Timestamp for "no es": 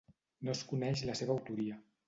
0.47-0.63